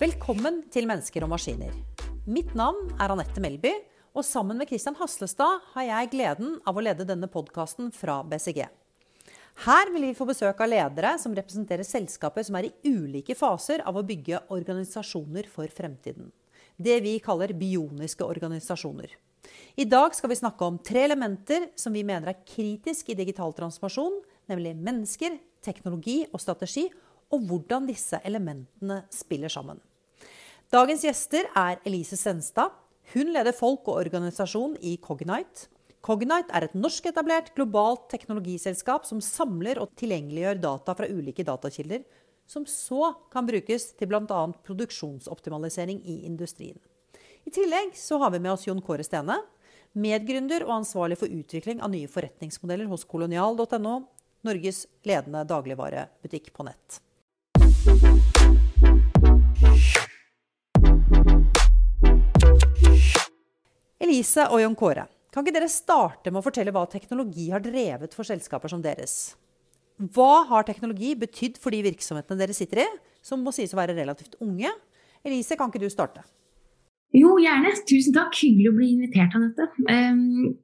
[0.00, 1.74] Velkommen til Mennesker og maskiner.
[2.24, 3.72] Mitt navn er Anette Melby,
[4.16, 8.64] og sammen med Christian Haslestad har jeg gleden av å lede denne podkasten fra BCG.
[9.66, 13.84] Her vil vi få besøk av ledere som representerer selskaper som er i ulike faser
[13.84, 16.32] av å bygge organisasjoner for fremtiden.
[16.80, 19.25] Det vi kaller bioniske organisasjoner.
[19.76, 23.52] I dag skal vi snakke om tre elementer som vi mener er kritisk i digital
[23.56, 26.86] transformasjon, nemlig mennesker, teknologi og strategi,
[27.34, 29.80] og hvordan disse elementene spiller sammen.
[30.72, 32.74] Dagens gjester er Elise Senstad.
[33.12, 35.68] Hun leder folk og organisasjon i Cognite.
[36.06, 42.04] Cognite er et norsketablert globalt teknologiselskap som samler og tilgjengeliggjør data fra ulike datakilder,
[42.46, 44.42] som så kan brukes til bl.a.
[44.66, 46.78] produksjonsoptimalisering i industrien.
[47.46, 49.36] I tillegg så har vi med oss Jon Kåre Stene,
[49.94, 53.92] medgründer og ansvarlig for utvikling av nye forretningsmodeller hos kolonial.no,
[54.42, 56.98] Norges ledende dagligvarebutikk på nett.
[64.02, 65.06] Elise og Jon Kåre.
[65.30, 69.36] Kan ikke dere starte med å fortelle hva teknologi har drevet for selskaper som deres?
[70.02, 73.94] Hva har teknologi betydd for de virksomhetene dere sitter i, som må sies å være
[73.94, 74.74] relativt unge?
[75.22, 76.26] Elise, kan ikke du starte?
[77.14, 77.72] Jo, gjerne.
[77.88, 78.34] Tusen takk.
[78.42, 79.68] Hyggelig å bli invitert, Anette.
[79.86, 80.56] Um,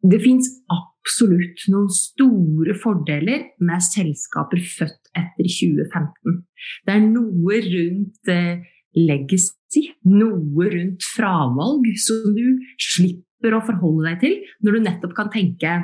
[0.00, 6.42] det fins absolutt noen store fordeler med selskaper født etter 2015.
[6.86, 8.62] Det er noe rundt uh,
[8.96, 12.46] legacy, noe rundt fravalg, som du
[12.80, 15.76] slipper å forholde deg til, når du nettopp kan tenke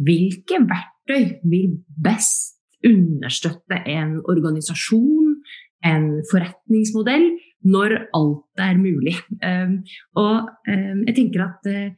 [0.00, 5.36] hvilke verktøy vil best understøtte en organisasjon,
[5.84, 7.26] en forretningsmodell,
[7.64, 9.16] når alt er mulig.
[9.44, 9.80] Um,
[10.16, 11.90] og um, jeg tenker at uh,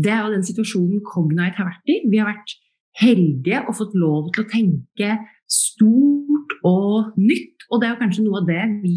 [0.00, 2.00] det er jo den situasjonen Cognite har vært i.
[2.08, 2.54] Vi har vært
[3.00, 5.10] heldige og fått lov til å tenke
[5.50, 7.66] stort og nytt.
[7.70, 8.96] Og det er jo kanskje noe av det vi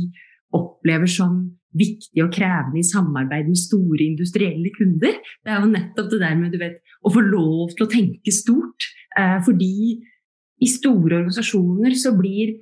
[0.54, 1.44] opplever som
[1.78, 5.18] viktig og krevende i samarbeid med store industrielle kunder.
[5.44, 8.90] Det er jo nettopp det der med vet, å få lov til å tenke stort.
[9.18, 9.74] Eh, fordi
[10.64, 12.60] i store organisasjoner så blir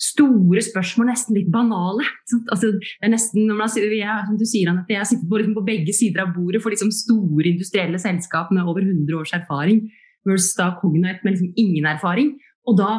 [0.00, 2.04] store spørsmål nesten litt banale.
[2.52, 5.54] Altså, det er nesten, når man, jeg, som du sier, Annette, jeg sitter på, liksom,
[5.56, 9.86] på, begge sider av bordet for liksom, store industrielle selskap med over 100 års erfaring
[10.26, 12.34] versus da Cognite med liksom, ingen erfaring.
[12.68, 12.90] Og da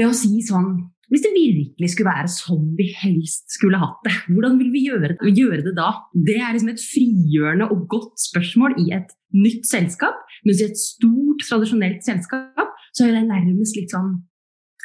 [0.00, 0.74] det å si sånn
[1.12, 5.10] hvis det virkelig skulle være sånn vi helst skulle hatt det, hvordan vil vi gjøre
[5.10, 5.90] det, gjøre det da?
[6.16, 10.22] Det er liksom et frigjørende og godt spørsmål i et nytt selskap.
[10.48, 14.22] Mens i et stort, tradisjonelt selskap så er det nærmest litt sånn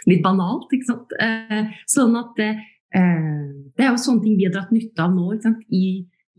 [0.07, 0.71] litt banalt.
[0.73, 1.15] ikke sant?
[1.21, 2.51] Eh, sånn at det,
[2.95, 3.47] eh,
[3.77, 5.35] det er jo sånne ting vi har dratt nytte av nå
[5.69, 5.85] I,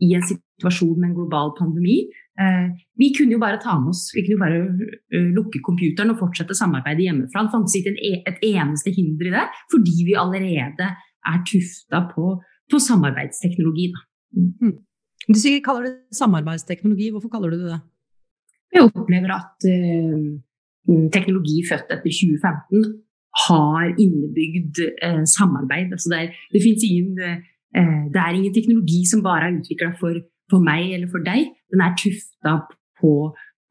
[0.01, 2.01] i en situasjon med en global pandemi.
[2.39, 6.13] Eh, vi kunne jo bare ta med oss, vi kunne jo bare uh, lukke computeren
[6.13, 7.43] og fortsette samarbeidet hjemmefra.
[7.43, 10.87] Det fantes ikke e, et eneste hinder i det, fordi vi allerede
[11.29, 12.37] er tufta på,
[12.71, 13.89] på samarbeidsteknologi.
[14.39, 14.77] Mm.
[15.27, 17.81] Du sier, kaller det samarbeidsteknologi, hvorfor kaller du det det?
[18.77, 22.87] Jeg opplever at uh, teknologi født etter 2015
[23.45, 25.93] har innebygd eh, samarbeid.
[25.95, 27.15] Altså det, er, det, ingen,
[28.13, 30.19] det er ingen teknologi som bare er utvikla for
[30.49, 32.57] for meg eller for deg, den er tufta
[32.99, 33.13] på,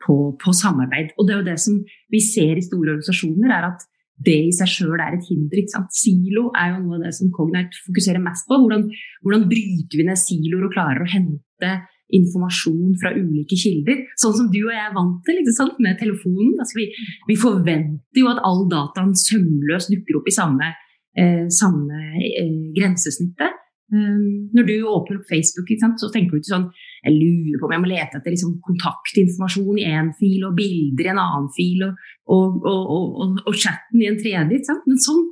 [0.04, 1.14] på, på, samarbeid.
[1.18, 1.78] Og det er jo det som
[2.12, 3.86] vi ser i store organisasjoner, er at
[4.26, 5.62] det i seg sjøl er et hinder.
[5.94, 8.58] Silo er jo noe av det som Cognite fokuserer mest på.
[8.58, 8.88] Hvordan,
[9.22, 11.74] hvordan bryter vi ned siloer og klarer å hente
[12.16, 14.02] informasjon fra ulike kilder.
[14.20, 15.40] Sånn som du og jeg er vant til
[15.84, 16.56] med telefonen.
[16.58, 16.88] Altså vi,
[17.28, 20.72] vi, forventer jo at all dataen sømløst dukker opp i samme,
[21.18, 23.64] eh, samme eh, grensesnittet.
[23.88, 26.66] Um, når du åpner opp Facebook, så tenker du ikke sånn
[27.06, 31.08] Jeg lurer på om jeg må lete etter liksom, kontaktinformasjon i én fil, og bilder
[31.08, 34.76] i en annen fil, og, og, og, og chatten i en tredje.
[34.84, 35.22] Men sånn,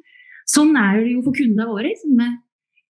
[0.49, 1.91] sånn, er det jo for kundene våre.
[1.91, 2.17] Liksom.
[2.17, 2.39] Med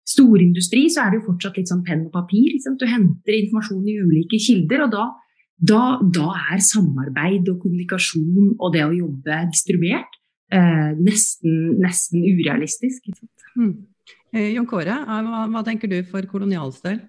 [0.08, 2.50] storindustri så er det jo fortsatt litt sånn penn og papir.
[2.52, 2.76] Liksom.
[2.80, 5.06] Du henter informasjon i ulike kilder, og da,
[5.72, 10.20] da, da, er samarbeid og kommunikasjon og det å jobbe distribuert
[10.52, 13.08] eh, nesten, nesten urealistisk.
[13.56, 13.74] Mm.
[14.34, 17.00] Eh, Jon Kåre, eh, hva, hva, tenker du for kolonials del?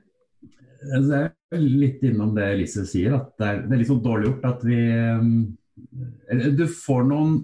[0.86, 4.30] Det er litt innom det Elise sier, at det er, det er litt sånn dårlig
[4.30, 7.44] gjort at vi eh, Du får noen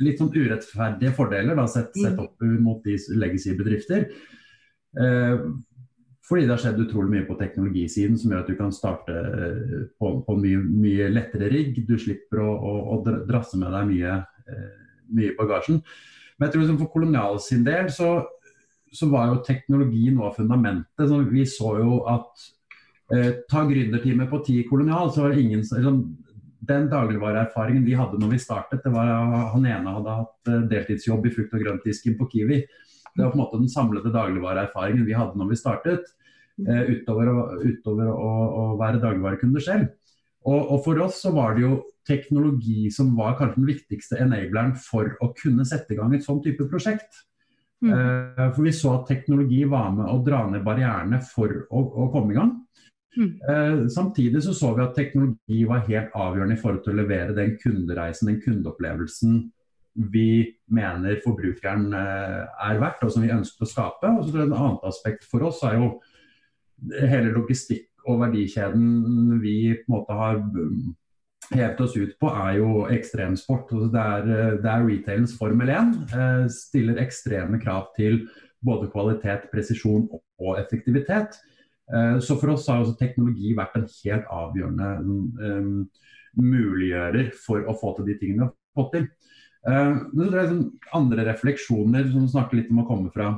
[0.00, 2.20] litt sånn urettferdige fordeler da, sett, sett mm.
[2.22, 4.06] opp mot de legacy-bedrifter.
[4.90, 9.14] Fordi det har skjedd utrolig mye på teknologisiden som gjør at du kan starte
[9.98, 11.78] på, på mye, mye, lettere rigg.
[11.86, 12.98] Du slipper å, å, å
[13.28, 14.16] drasse med deg mye,
[15.14, 15.78] mye bagasjen.
[16.34, 18.12] Men jeg tror liksom for kolonial sin del så
[18.90, 21.06] så var jo teknologi noe av fundamentet.
[21.06, 22.48] Så vi så jo at
[23.10, 26.16] Eh, ta gründerteamet på ti kolonial, så var det ingen liksom,
[26.60, 29.08] Den dagligvareerfaringen vi hadde når vi startet, det var
[29.54, 32.60] han ene hadde hatt eh, deltidsjobb i frukt- og grøntdisken på Kiwi.
[33.14, 36.12] Det var på en måte den samlede dagligvareerfaringen vi hadde når vi startet,
[36.66, 38.30] eh, utover, å, utover å,
[38.62, 39.88] å være dagligvarekunder selv.
[40.48, 41.74] Og, og, for oss så var det jo
[42.08, 46.40] teknologi som var kanskje den viktigste enableren for å kunne sette i gang et sånn
[46.44, 47.26] type prosjekt.
[47.84, 47.92] Mm.
[47.92, 52.08] Uh, for vi så at teknologi var med å dra ned barrierene for å, å
[52.12, 52.56] komme i gang.
[53.18, 53.30] Mm.
[53.44, 57.36] Uh, samtidig så så vi at teknologi var helt avgjørende i forhold til å levere
[57.36, 59.40] den kundereisen, den kundeopplevelsen
[60.12, 64.14] vi mener forbrukeren uh, er verdt, og som vi ønsker å skape.
[64.14, 65.92] Og så tror jeg Et annet aspekt for oss er jo
[67.10, 70.94] hele logistikk og verdikjeden vi på en måte har um,
[71.50, 73.72] hevet oss ut på, er jo ekstremsport.
[73.92, 74.28] Det er,
[74.62, 75.94] det er retailens Formel 1.
[76.14, 78.22] Eh, stiller ekstreme krav til
[78.64, 81.40] både kvalitet, presisjon og effektivitet.
[81.90, 85.74] Eh, så for oss har teknologi vært en helt avgjørende um,
[86.38, 89.08] muliggjører for å få til de tingene vi har fått til.
[89.66, 90.66] Uh, men det er sånn
[90.96, 93.34] andre refleksjoner som snakker litt om å komme fra,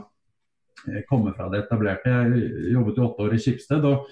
[1.11, 2.13] komme fra det etablerte.
[2.13, 3.85] Jeg jobbet jo åtte år i Skipsted.
[3.87, 4.07] og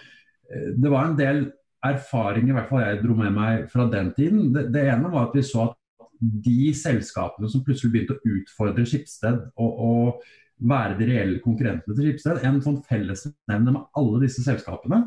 [0.51, 1.45] det var en del
[1.87, 4.51] erfaringer i hvert fall jeg dro med meg fra den tiden.
[4.55, 5.77] Det, det, ene var at vi så at
[6.21, 12.11] de selskapene som plutselig begynte å utfordre Skipsted og, og være de reelle konkurrentene til
[12.11, 15.03] Skipsted, en sånn fellesnevner med alle disse selskapene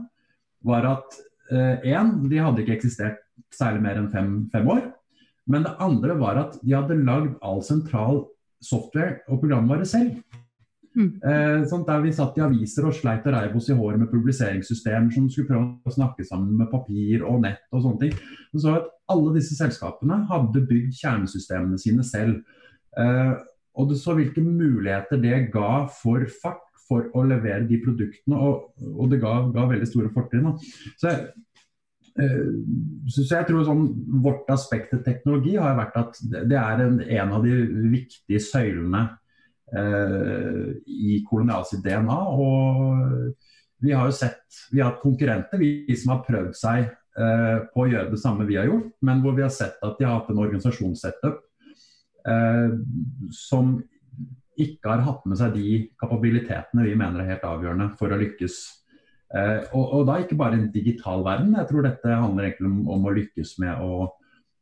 [0.65, 1.19] var at
[1.53, 3.21] én, eh, de hadde ikke eksistert
[3.53, 4.87] særlig mer enn fem, fem, år.
[5.49, 8.23] Men det andre var at de hadde lagd all sentral
[8.63, 10.21] software og programvare selv.
[10.93, 11.09] Mm.
[11.25, 14.11] Eh, sånn der vi satt i aviser og sleit og reiv oss i håret med
[14.11, 18.19] publiseringssystemer som skulle prøve å snakke sammen med papir og nett og sånne ting.
[18.53, 22.37] Og så at Alle disse selskapene hadde bygd kjernesystemene sine selv.
[22.97, 23.33] Eh,
[23.75, 28.71] og du så hvilke muligheter det ga for fart for å levere de produktene, og,
[28.79, 30.53] og det ga, ga, veldig store fortrinn.
[30.99, 31.11] Så,
[32.13, 33.87] så, jeg tror sånn,
[34.21, 37.55] Vårt aspekt til teknologi har vært at det er en, en av de
[37.89, 39.07] viktige søylene
[39.73, 42.17] Eh, i Kolonial sitt DNA.
[42.37, 43.33] Og
[43.81, 47.85] vi har jo sett Vi har hatt konkurrenter, vi som har prøvd seg eh, på
[47.85, 50.19] å gjøre det samme vi har gjort, men hvor vi har sett at de har
[50.19, 51.41] hatt en organisasjonssetup
[52.29, 52.77] eh,
[53.33, 53.79] som
[54.53, 58.59] ikke har hatt med seg de kapabilitetene vi mener er helt avgjørende for å lykkes.
[59.33, 61.55] Eh, og, og, da ikke bare en digital verden.
[61.57, 64.09] Jeg tror dette handler egentlig om, om å lykkes med å,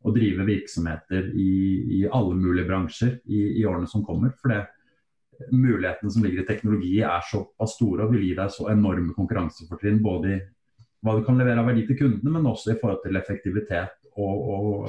[0.02, 1.50] å drive virksomheter i,
[2.00, 4.32] i, alle mulige bransjer i, i årene som kommer.
[4.40, 4.62] For det,
[5.52, 10.02] mulighetene som ligger i teknologi er såpass store og vil gi deg så enorme konkurransefortrinn
[10.04, 10.42] både i
[11.02, 14.44] hva du kan levere av verdi til kundene, men også i forhold til effektivitet og,
[14.54, 14.84] og,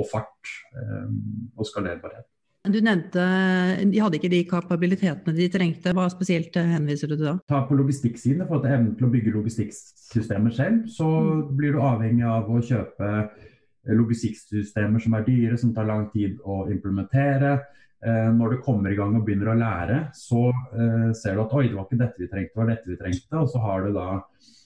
[0.00, 1.18] og fart um,
[1.60, 2.24] og skalerbarhet.
[2.72, 3.24] Du nevnte
[3.92, 5.92] de hadde ikke de kapabilitetene de trengte.
[5.96, 7.36] Hva spesielt henviser du til da?
[7.50, 11.44] Ta på logistikksiden, for at evnen til å bygge logistikksystemer selv, så mm.
[11.58, 13.12] blir du avhengig av å kjøpe
[13.96, 17.56] logistikksystemer som er dyre, som tar lang tid å implementere.
[18.06, 21.54] Eh, når du kommer i gang og begynner å lære, så eh, ser du at
[21.56, 23.40] oi, det var ikke dette vi trengte, det var dette vi trengte.
[23.40, 24.08] Og så har du da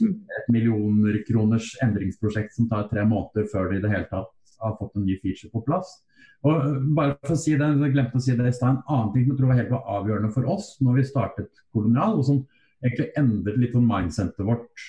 [0.02, 4.76] et millioner kroners endringsprosjekt som tar tre måneder før du i det hele tatt har
[4.81, 6.00] fått en ny feature på plass.
[6.46, 9.11] Og bare for å si det, jeg glemte å si det i stad, En annen
[9.12, 12.40] ting som jeg tror var helt avgjørende for oss når vi startet Kolonial, og som
[12.81, 14.87] egentlig endret litt om mindsetet vårt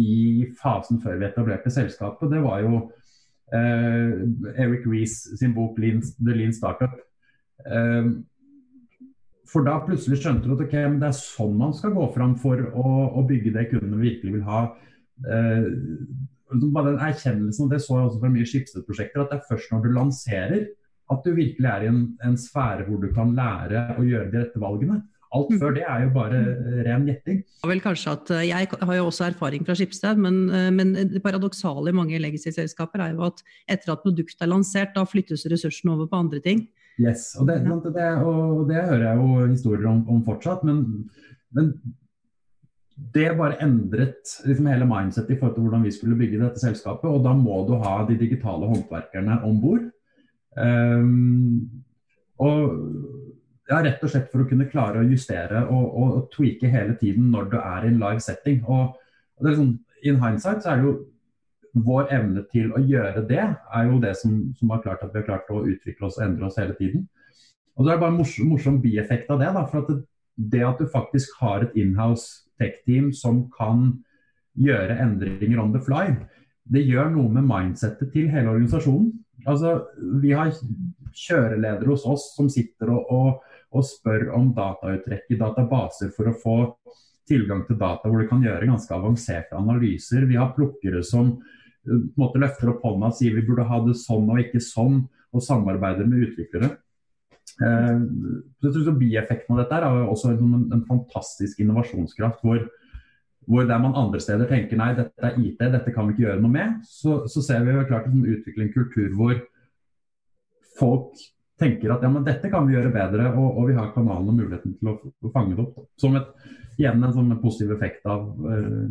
[0.00, 2.80] i fasen før vi etablerte selskapet, det var jo
[3.52, 4.24] eh,
[4.54, 6.94] Eric Rees sin bok The Lean Startup.
[7.66, 8.12] Eh,
[9.48, 12.60] for da plutselig skjønte du at okay, det er sånn man skal gå fram for
[12.68, 12.88] å,
[13.18, 14.64] å bygge det kundene virkelig vil ha.
[15.26, 15.68] Eh,
[16.74, 19.72] bare den erkjennelsen, og det så jeg også fra mye skipsstedprosjekter, at det er først
[19.72, 20.66] når du lanserer
[21.08, 24.42] at du virkelig er i en, en sfære hvor du kan lære å gjøre de
[24.42, 25.00] rette valgene.
[25.36, 26.38] Alt før det er jo bare
[26.86, 27.42] ren gjetting.
[27.68, 31.20] Vel kanskje at eh, Jeg har jo også erfaring fra Skipsted, men, eh, men det
[31.24, 35.92] paradoksale i mange legacy-selskaper er jo at etter at produktet er lansert, da flyttes ressursene
[35.96, 36.64] over på andre ting.
[36.98, 40.64] Yes, og det, det, og det, hører jeg jo historier om, om fortsatt.
[40.66, 40.80] Men,
[41.54, 41.74] men,
[42.98, 47.10] det bare endret liksom hele mindsetet i forhold til hvordan vi skulle bygge dette selskapet.
[47.10, 49.84] Og da må du ha de digitale håndverkerne om bord.
[50.58, 51.84] Um,
[52.42, 52.64] og
[53.68, 56.96] ja, rett og slett for å kunne klare å justere og, og, og tweake hele
[56.98, 58.64] tiden når du er i en live setting.
[58.66, 58.96] Og,
[59.38, 59.76] det er liksom,
[60.06, 60.92] In hindsight så er det jo
[61.86, 65.18] vår evne til å gjøre det, er jo det som, som, har klart at vi
[65.18, 67.02] har klart å utvikle oss og endre oss hele tiden.
[67.74, 69.50] Og så er det bare en morsom, morsom bieffekt av det.
[69.56, 69.98] Da, for at det,
[70.54, 73.90] det, at du faktisk har et inhouse tech-team som kan
[74.58, 76.12] gjøre endringer on the fly,
[76.68, 79.12] det gjør noe med mindsettet til hele organisasjonen.
[79.48, 79.86] Altså,
[80.22, 80.52] Vi har
[81.14, 86.36] kjøreledere hos oss som sitter og, og, og spør om datauttrekk i databaser for å
[86.42, 86.56] få
[87.28, 90.26] tilgang til data hvor de kan gjøre ganske avanserte analyser.
[90.28, 93.96] Vi har plukkere som uh, måte, løfter opp hånda og sier vi burde ha det
[94.00, 96.72] sånn og ikke sånn, og samarbeider med utviklere.
[97.58, 102.44] Så jeg tror Bieffekten av dette er også en, en fantastisk innovasjonskraft.
[102.44, 102.68] hvor
[103.48, 106.42] hvor der man andre steder tenker nei, dette er IT, dette kan vi ikke gjøre
[106.44, 109.38] noe med, så, så ser vi jo klart at utvikling utvikler en kultur hvor
[110.78, 111.22] folk
[111.58, 114.36] tenker at ja, men dette kan vi gjøre bedre, og, og vi har kanalen og
[114.36, 115.80] muligheten til å, å fange det opp.
[115.98, 116.28] Som et,
[116.76, 118.84] igjen en sånn positiv effekt av uh,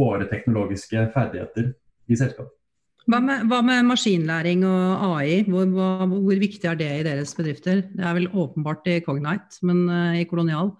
[0.00, 1.70] våre teknologiske ferdigheter
[2.08, 2.56] i selskapet.
[3.10, 7.34] Hva med, hva med, maskinlæring og AI, hvor, hva, hvor, viktig er det i deres
[7.34, 7.84] bedrifter?
[7.90, 10.70] Det er vel åpenbart i Cognite, men uh, i Kolonial?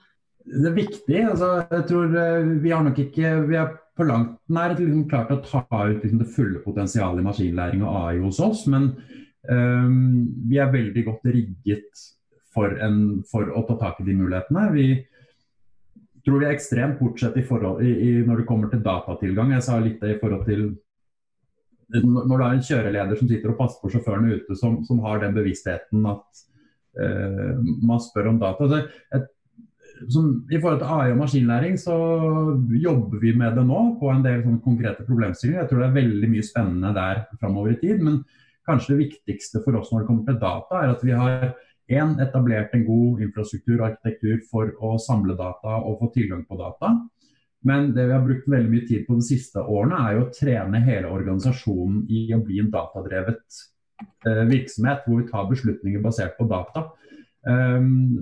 [0.43, 1.19] Det er viktig.
[1.33, 5.35] altså jeg tror uh, Vi har nok ikke vi er på langt nær liksom klart
[5.35, 8.67] å ta ut liksom, det fulle potensialet i maskinlæring og AI hos oss.
[8.71, 8.93] men
[9.51, 12.03] Um, vi er veldig godt rigget
[12.55, 14.69] for, en, for, å ta tak i de mulighetene.
[14.75, 14.87] Vi
[16.23, 19.55] tror vi er ekstremt bortsett i forhold, i, i, når det kommer til datatilgang.
[19.57, 20.69] Jeg sa litt det i forhold til
[22.01, 25.21] når du har en kjøreleder som sitter og passer på sjåførene ute, som, som har
[25.23, 26.43] den bevisstheten at
[26.99, 28.65] uh, man spør om data.
[28.65, 28.83] altså,
[29.17, 29.29] et,
[30.11, 31.97] som, I forhold til AI og maskinlæring så
[32.83, 35.63] jobber vi med det nå på en del konkrete problemstillinger.
[35.63, 38.03] Jeg tror det er veldig mye spennende der framover i tid.
[38.03, 38.23] men
[38.69, 41.47] kanskje det viktigste for oss når det kommer til data, er at vi har
[41.93, 46.59] en, etablert en god infrastruktur og arkitektur for å samle data og få tilgang på
[46.61, 46.95] data.
[47.69, 50.33] Men det vi har brukt veldig mye tid på de siste årene, er jo å
[50.35, 53.61] trene hele organisasjonen i å bli en datadrevet
[54.27, 56.89] eh, virksomhet, hvor vi tar beslutninger basert på data.
[57.47, 58.19] Um,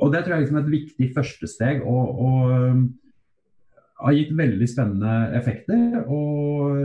[0.00, 1.82] og Det tror jeg liksom er et viktig første steg.
[1.88, 6.00] Og, og har gitt veldig spennende effekter.
[6.04, 6.78] Og,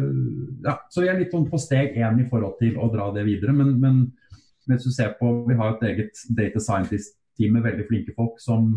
[0.66, 3.26] ja, så vi er litt sånn på steg én i forhold til å dra det
[3.28, 3.56] videre.
[3.56, 4.02] Men, men
[4.70, 8.70] hvis du ser på, vi har et eget data scientist-team med veldig flinke folk som,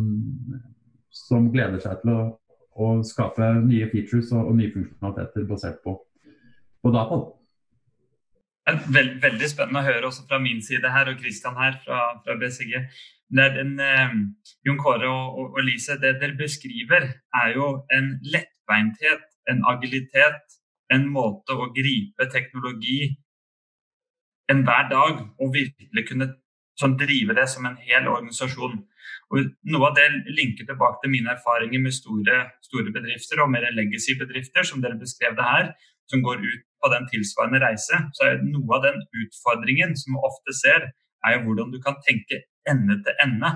[1.12, 2.22] som gleder seg til å,
[2.74, 5.96] å skape nye features og, og, nye funksjonaliteter basert på,
[6.82, 7.20] på data.
[8.94, 12.38] Veld, veldig spennende å høre også fra min side her, og Kristian her fra, fra
[12.38, 12.76] BCG
[13.40, 14.14] er eh,
[14.66, 17.08] Jon Kåre og, og, og, Lise, det dere beskriver,
[17.42, 20.58] er jo en lettbeinthet, en agilitet,
[20.92, 23.16] en måte å gripe teknologi
[24.52, 26.28] enhver dag og virkelig kunne
[26.78, 28.82] sånn, drive det som en hel organisasjon.
[29.32, 33.64] Og noe av det linker tilbake til mine erfaringer med store, store bedrifter og mer
[33.78, 35.70] legacy-bedrifter, som dere beskrev det her,
[36.10, 38.00] som går ut på den tilsvarende reise.
[38.16, 40.90] Så er noe av den utfordringen som vi ofte ser,
[41.24, 43.54] er jo hvordan du kan tenke ende til ende.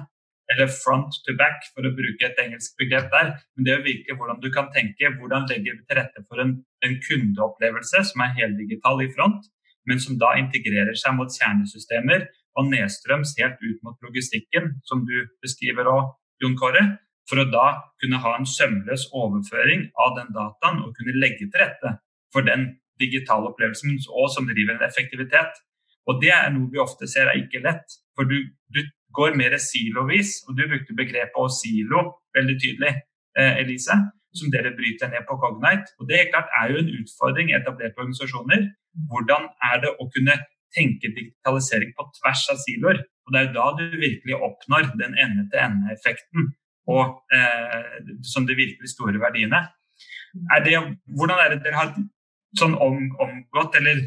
[0.55, 3.35] Eller front to back, for å bruke et engelsk begrep der.
[3.57, 6.57] Men det jo virkelig hvordan du kan tenke, hvordan legger vi til rette for en,
[6.87, 9.51] en kundeopplevelse som er heldigital i front,
[9.91, 15.17] men som da integrerer seg mot kjernesystemer og nedstrøms helt ut mot logistikken, som du
[15.45, 16.85] beskriver òg, Jon Kåre.
[17.27, 17.67] For å da
[18.01, 21.97] kunne ha en sømløs overføring av den dataen og kunne legge til rette
[22.35, 22.69] for den
[23.03, 25.59] digitale opplevelsen og som driver en effektivitet.
[26.07, 27.99] Og det er noe vi ofte ser er ikke lett.
[28.15, 28.39] For du,
[28.71, 28.81] du
[29.17, 32.05] går mer silovis, og du brukte begrepet å silo
[32.37, 32.93] veldig tydelig,
[33.41, 33.97] eh, Elise,
[34.37, 35.97] som dere bryter ned på Cognite.
[35.99, 38.69] Og Det er klart er jo en utfordring i etablerte organisasjoner.
[39.11, 40.37] Hvordan er det å kunne
[40.77, 43.03] tenke digitalisering på tvers av siloer?
[43.27, 46.53] Og Det er da du virkelig oppnår den ende-til-ende-effekten
[46.87, 49.65] og eh, som de virkelig store verdiene.
[50.55, 50.77] Er det,
[51.19, 51.95] hvordan er det dere har
[52.61, 54.05] sånn om, omgått eller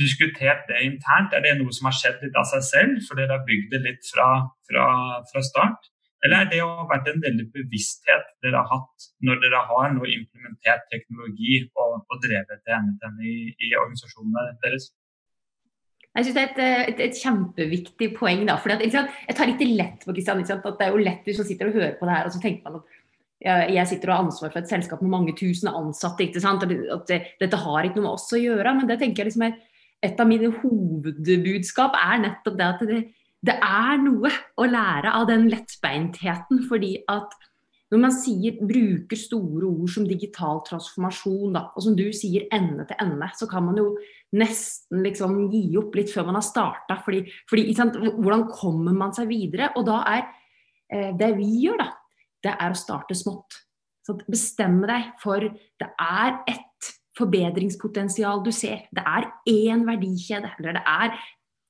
[0.00, 1.34] diskutert det internt?
[1.34, 3.82] Er det noe som har skjedd litt av seg selv, for dere har bygd det
[3.84, 4.28] litt fra,
[4.70, 4.86] fra,
[5.30, 5.90] fra start?
[6.24, 10.06] Eller er det jo vært en veldig bevissthet dere har hatt når dere har nå
[10.08, 14.88] implementert teknologi og, og drevet det ene i, i organisasjonene deres?
[16.14, 18.44] Jeg synes Det er et, et, et kjempeviktig poeng.
[18.46, 21.48] da, at, Jeg tar litt lett på Kristian, at det er jo lett hvis man
[21.48, 22.92] sitter og hører på det her, og så tenker man at
[23.44, 26.24] jeg sitter og har ansvar for et selskap med mange tusen ansatte.
[26.24, 28.72] ikke sant, at det, Dette har ikke noe med oss å gjøre.
[28.78, 29.58] Men det tenker jeg liksom er
[30.04, 33.00] et av mine hovedbudskap er nettopp det at det,
[33.44, 36.62] det, er noe å lære av den lettbeintheten.
[36.70, 37.36] Fordi at
[37.92, 42.86] når man sier, bruker store ord som digital transformasjon, da, og som du sier ende
[42.88, 43.90] til ende, så kan man jo
[44.34, 46.98] nesten liksom gi opp litt før man har starta.
[47.04, 49.70] Hvordan kommer man seg videre?
[49.78, 50.24] Og da er
[50.90, 51.90] eh, det vi gjør, da,
[52.44, 53.60] det er å starte smått.
[54.04, 58.84] Så bestemme deg for det er ett forbedringspotensial du ser.
[58.92, 61.14] Det er én verdikjede, eller det er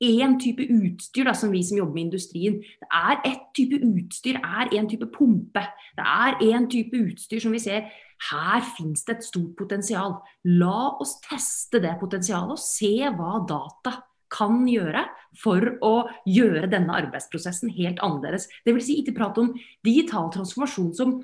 [0.03, 2.59] én type utstyr da, som vi som jobber med industrien.
[2.81, 5.63] Det er ett type utstyr, er én type pumpe.
[5.97, 7.87] Det er én type utstyr som vi ser
[8.31, 10.19] her finnes det et stort potensial.
[10.45, 13.99] La oss teste det potensialet og se hva data
[14.35, 15.05] kan gjøre
[15.39, 15.93] for å
[16.27, 18.49] gjøre denne arbeidsprosessen helt annerledes.
[18.67, 18.87] Dvs.
[18.87, 19.53] Si ikke prate om
[19.87, 21.15] digital transformasjon som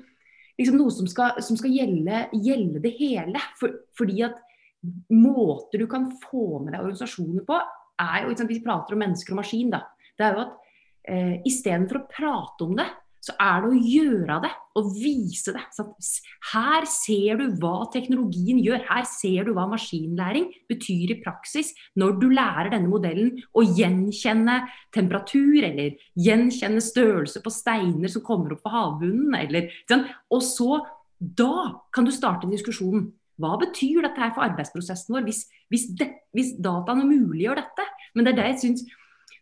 [0.59, 3.41] liksom noe som skal, som skal gjelde, gjelde, det hele.
[3.59, 4.39] For, fordi at
[5.13, 7.59] måter du kan få med deg organisasjoner på,
[8.01, 9.85] er jo, vi prater om mennesker og maskin, da.
[10.17, 10.57] Det er jo at
[11.09, 12.89] eh, istedenfor å prate om det,
[13.21, 15.61] så er det å gjøre det og vise det.
[16.51, 18.81] Her ser du hva teknologien gjør.
[18.87, 21.69] Her ser du hva maskinlæring betyr i praksis
[22.01, 24.57] når du lærer denne modellen å gjenkjenne
[24.95, 29.37] temperatur eller gjenkjenne størrelse på steiner som kommer opp på havbunnen.
[29.37, 29.69] Eller,
[30.33, 30.81] og så,
[31.21, 33.11] da kan du starte diskusjonen.
[33.41, 37.87] Hva betyr dette her for arbeidsprosessen vår, hvis, hvis, det, hvis dataene muliggjør dette?
[38.15, 38.89] Men det er det jeg synes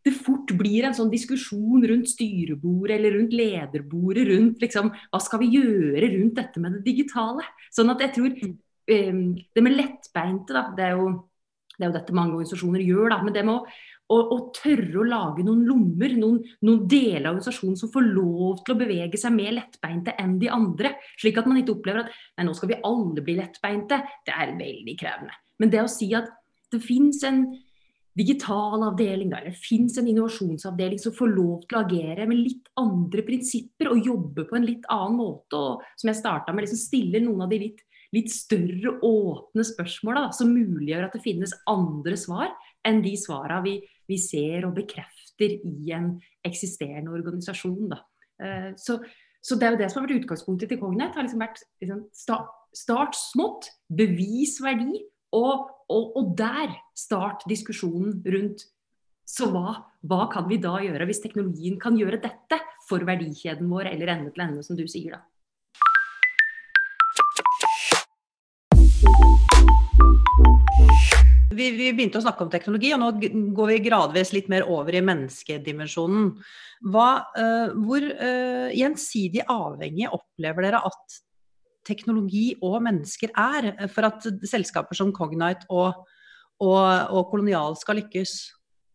[0.08, 5.42] det fort blir en sånn diskusjon rundt styrebordet eller rundt lederbordet rundt liksom, hva skal
[5.44, 7.44] vi gjøre rundt dette med det digitale.
[7.76, 11.12] Sånn at jeg tror um, Det med lettbeinte, da, det er, jo,
[11.76, 13.66] det er jo dette mange organisasjoner gjør, da, men det med å,
[14.10, 18.64] å, å tørre å lage noen lommer, noen, noen, deler av organisasjonen som får lov
[18.66, 20.96] til å bevege seg mer lettbeinte enn de andre.
[21.22, 24.02] Slik at man ikke opplever at nei, nå skal vi alle bli lettbeinte.
[24.26, 25.36] Det er veldig krevende.
[25.62, 26.32] Men det å si at
[26.74, 27.44] det fins en
[28.20, 32.72] digital avdeling, eller det fins en innovasjonsavdeling som får lov til å agere med litt
[32.82, 35.60] andre prinsipper og jobbe på en litt annen måte.
[35.60, 37.86] Og som jeg starta med, liksom stiller noen av de litt,
[38.16, 42.52] litt større, åpne spørsmåla som muliggjør at det finnes andre svar
[42.88, 43.78] enn de svara vi,
[44.10, 46.14] vi, ser og bekrefter i en
[46.46, 47.94] eksisterende organisasjon.
[48.42, 49.00] Uh, så,
[49.42, 51.16] så, det er jo det som har vært utgangspunktet til Cognet.
[51.16, 52.04] har liksom vært liksom,
[52.76, 58.66] start smått, bevis verdi og, og, og, der start diskusjonen rundt
[59.30, 59.76] så hva,
[60.10, 62.58] hva, kan vi da gjøre hvis teknologien kan gjøre dette
[62.90, 65.22] for verdikjeden vår, eller ende til ende, som du sier da.
[71.60, 73.10] Vi, vi, begynte å snakke om teknologi, og nå
[73.58, 76.30] går vi gradvis litt mer over i menneskedimensjonen.
[76.94, 81.20] Hva, uh, hvor uh, gjensidig avhengig opplever dere at
[81.90, 86.06] teknologi og mennesker er for at selskaper som Cognite og,
[86.62, 86.80] og,
[87.16, 88.36] og Kolonial skal lykkes?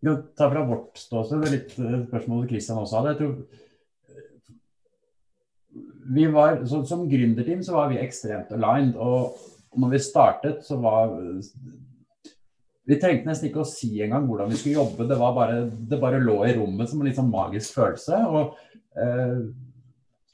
[0.05, 3.13] Ja, ta fra vårt ståsted, det er litt eh, spørsmålet Kristian også hadde.
[3.15, 3.35] Jeg tror
[6.15, 8.97] vi var, så, Som gründerteam så var vi ekstremt aligned.
[9.01, 9.35] og
[9.75, 11.11] når vi startet, så var
[12.85, 15.07] Vi trengte nesten ikke å si engang hvordan vi skulle jobbe.
[15.09, 18.19] Det, bare, det bare lå i rommet som en litt sånn magisk følelse.
[18.29, 18.59] og
[19.01, 19.39] eh,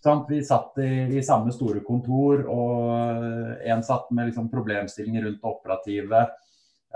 [0.02, 0.26] sant?
[0.30, 5.52] vi satt i, i, samme store kontor, og en satt med liksom, problemstillinger rundt det
[5.52, 6.24] operative.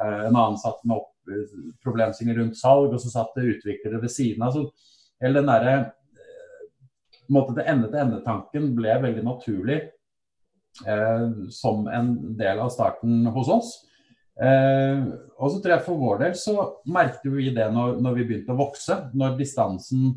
[0.03, 1.13] Eh, en annen satt med opp,
[1.85, 4.57] problemstillinger rundt salg, og så satt det utviklere ved siden av.
[4.57, 4.67] Så
[5.23, 6.69] hele den derre eh,
[7.33, 9.79] måte til ende-til-ende-tanken ble veldig naturlig
[10.83, 13.75] eh, som en del av starten hos oss.
[14.35, 15.03] Eh,
[15.39, 16.55] og så tror jeg For vår del så
[16.91, 18.97] merket vi det når, når vi begynte å vokse.
[19.15, 20.15] Når distansen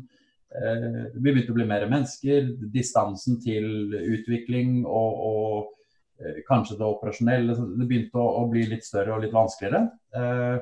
[0.48, 2.54] Eh, vi begynte å bli mer mennesker.
[2.72, 8.86] Distansen til utvikling og, og eh, kanskje det operasjonelle det begynte å, å, bli litt
[8.86, 9.84] større og litt vanskeligere.
[10.16, 10.58] Eh,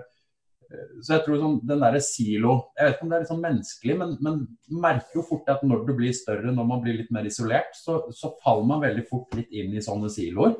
[0.99, 3.45] så jeg tror sånn, den derre silo Jeg vet ikke om det er litt sånn
[3.45, 4.41] menneskelig, men, men
[4.83, 8.01] merker jo fort at når du blir større, når man blir litt mer isolert, så,
[8.11, 10.57] så faller man veldig fort litt inn i sånne siloer.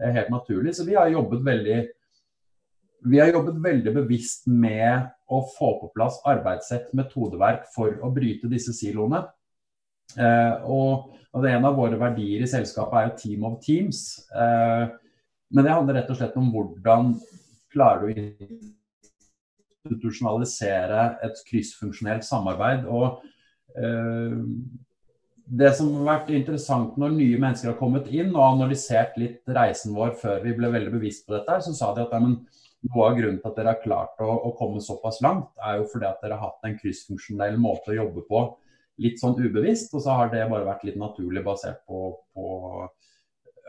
[0.00, 0.76] Helt naturlig.
[0.78, 1.80] Så vi har jobbet veldig
[3.02, 8.50] vi har jobbet veldig bevisst med å få på plass arbeidssett, metodeverk for å bryte
[8.50, 9.22] disse siloene.
[10.18, 14.02] Eh, og, og En av våre verdier i selskapet er jo team of teams.
[14.34, 14.90] Eh,
[15.50, 17.14] men det handler rett og slett om hvordan
[17.70, 18.18] klarer du å
[19.80, 22.86] institusjonalisere et kryssfunksjonelt samarbeid.
[22.86, 23.22] og
[23.78, 24.38] eh,
[25.50, 29.96] det som har vært interessant når nye mennesker har kommet inn og analysert litt reisen
[29.96, 32.36] vår før vi ble veldig bevisst på dette, så sa de at ja, men
[32.88, 35.88] noe av grunnen til at dere har klart å, å, komme såpass langt, er jo
[35.92, 38.44] fordi at dere har hatt en kryssfunksjonell måte å jobbe på
[39.04, 39.92] litt sånn ubevisst.
[39.96, 42.46] Og så har det bare vært litt naturlig basert på, på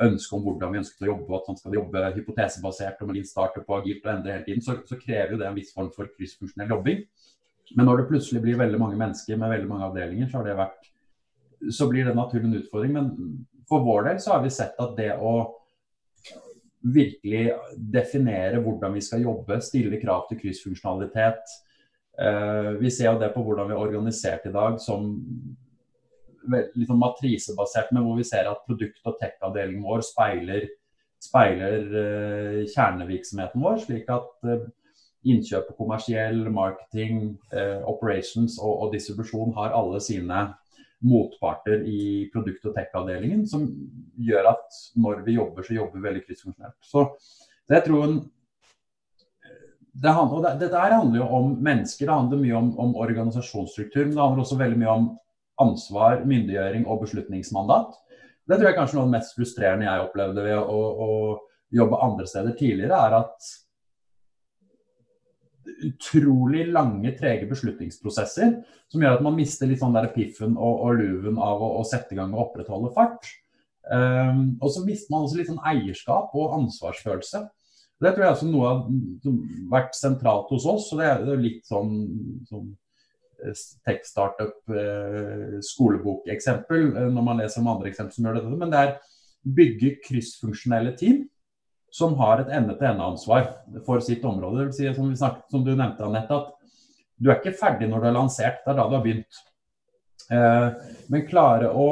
[0.02, 1.28] ønsket om hvordan vi ønsket å jobbe.
[1.28, 4.48] og At man skal jobbe hypotesebasert og med litt starter på agilt og endre hele
[4.48, 4.66] tiden.
[4.66, 7.06] Så, så krever jo det en viss form for kryssfunksjonell jobbing.
[7.78, 10.92] Men når det plutselig blir veldig mange mennesker med veldig mange avdelinger, så, vært,
[11.72, 12.96] så blir det naturlig en utfordring.
[12.96, 13.12] Men
[13.70, 15.36] for vår del så har vi sett at det å
[16.82, 17.52] virkelig
[17.94, 21.54] definere hvordan vi skal jobbe, stille krav til kryssfunksjonalitet.
[22.22, 25.14] Uh, vi ser jo det på hvordan vi er organisert i dag som
[26.52, 30.68] litt sånn matrisebasert, men hvor vi ser at produkt- og tech-avdelingen vår speiler,
[31.22, 34.66] speiler uh, kjernevirksomheten vår, slik at uh,
[35.22, 37.36] innkjøp kommersiell, marketing,
[37.86, 40.40] operations og distribusjon har alle sine
[41.02, 43.66] motparter i produkt- og tech-avdelingen som
[44.22, 46.78] gjør at når vi jobber, så jobber vi veldig kryssfunksjonelt.
[46.86, 47.06] Så,
[47.66, 48.20] så jeg tror en,
[49.92, 54.06] det, handler, det, det, der handler jo om mennesker, det handler mye om, om, organisasjonsstruktur.
[54.06, 55.10] Men det handler også veldig mye om
[55.62, 57.98] ansvar, myndiggjøring og beslutningsmandat.
[58.48, 61.10] Det tror jeg kanskje noe av det mest frustrerende jeg opplevde ved å, å
[61.76, 63.52] jobbe andre steder tidligere, er at
[65.86, 68.58] utrolig lange, trege beslutningsprosesser
[68.92, 71.86] som gjør at man mister litt sånn der piffen og, og luven av å, å,
[71.88, 73.30] sette i gang og opprettholde fart.
[73.92, 77.44] Um, og så mister man også litt sånn eierskap og ansvarsfølelse.
[78.02, 79.34] Det tror jeg også noe har
[79.70, 80.88] vært sentralt hos oss.
[80.94, 81.92] og Det er litt sånn,
[82.50, 82.72] sånn
[83.46, 88.58] eh, tech-startup, eh, eh, når man leser om andre eksempler som gjør dette.
[88.58, 88.96] Men det er
[89.60, 91.28] bygge kryssfunksjonelle team
[91.92, 93.48] som har et ende-til-ende-ansvar
[93.86, 94.58] for sitt område.
[94.58, 96.54] Det vil si, som, snakket, som du nevnte, Anette, at
[97.22, 98.62] du er ikke ferdig når du har lansert.
[98.64, 99.42] Det er da du har begynt.
[101.12, 101.88] men klare å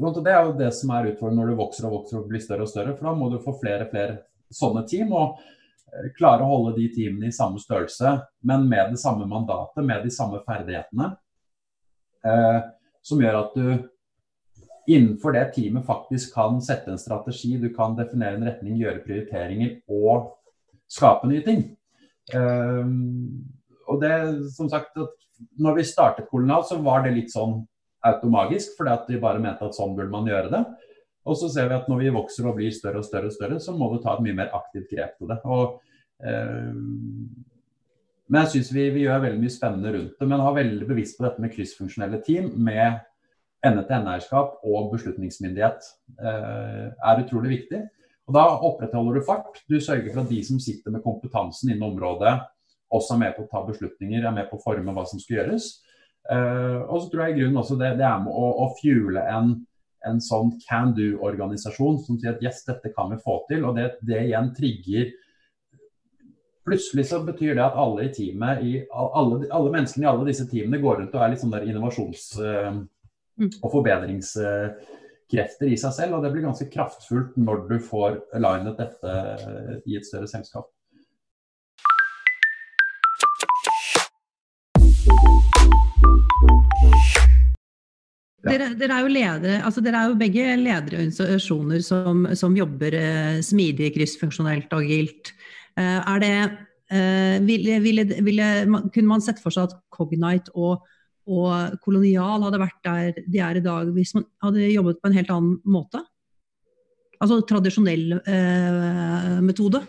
[0.00, 2.66] Det er jo det som er utfordrende når du vokser og vokser og blir større
[2.66, 2.96] og større.
[2.96, 4.18] For da må du få flere og flere
[4.50, 5.12] sånne team.
[5.12, 9.84] og eh, klare å holde de teamene i samme størrelse, men med det samme mandatet,
[9.84, 11.12] med de samme ferdighetene.
[12.26, 12.60] Eh,
[13.06, 13.88] som gjør at du
[14.86, 19.78] innenfor det teamet faktisk kan sette en strategi, du kan definere en retning, gjøre prioriteringer
[19.92, 20.32] og
[20.90, 21.64] skape nye ting.
[22.34, 22.84] Eh,
[23.86, 24.14] og det,
[24.54, 24.98] som sagt,
[25.58, 27.60] når vi startet Kolonial, så var det litt sånn
[28.06, 30.62] automagisk, fordi at vi bare mente at sånn burde man gjøre det.
[31.26, 33.58] Og så ser vi at når vi vokser og blir større og større, og større,
[33.62, 35.40] så må du ta et mye mer aktivt grep på det.
[35.42, 35.80] Og,
[36.22, 36.70] eh,
[38.26, 40.28] men jeg syns vi, vi, gjør veldig mye spennende rundt det.
[40.30, 43.02] Men har veldig bevisst på dette med kryssfunksjonelle team med
[43.68, 45.88] ende-til-ende-eierskap og beslutningsmyndighet
[46.20, 47.82] eh, er utrolig viktig.
[48.26, 49.62] Og Da opprettholder du fart.
[49.70, 52.38] Du sørger for at de som sitter med kompetansen innen området,
[52.94, 55.40] også er med på å ta beslutninger, er med på å forme hva som skal
[55.40, 55.70] gjøres.
[56.30, 59.22] Eh, og så tror jeg i grunnen også det, det er med å, å fuele
[59.30, 59.56] en
[60.06, 63.64] en sånn can do-organisasjon som sier at yes, dette kan vi få til.
[63.66, 65.14] Og det, det, igjen trigger
[66.66, 70.48] Plutselig så betyr det at alle i teamet, i, alle, alle, menneskene i alle disse
[70.50, 72.80] teamene går rundt og er litt sånn der innovasjons- uh,
[73.36, 76.16] og forbedringskrefter i seg selv.
[76.16, 79.12] Og det blir ganske kraftfullt når du får alignet dette
[79.84, 80.70] i et større selskap.
[88.46, 92.54] Dere, dere, er jo ledere, altså dere er jo begge ledere i organisasjoner som, som
[92.54, 95.32] jobber eh, smidig, kryssfunksjonelt og agilt.
[95.74, 96.34] Eh, er det,
[96.94, 98.50] eh, ville, ville, ville,
[98.94, 100.86] kunne man sett for seg at Cognite og,
[101.26, 105.16] og Kolonial hadde vært der de er i dag, hvis man hadde jobbet på en
[105.16, 106.02] helt annen måte?
[107.22, 109.80] Altså tradisjonell eh, metode?